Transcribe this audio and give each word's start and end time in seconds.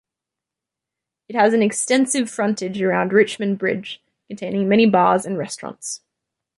It 1.29 1.35
has 1.35 1.53
an 1.53 1.61
extensive 1.61 2.27
frontage 2.27 2.81
around 2.81 3.13
Richmond 3.13 3.59
Bridge, 3.59 4.01
containing 4.27 4.67
many 4.67 4.87
bars 4.87 5.27
and 5.27 5.37
restaurants. 5.37 6.01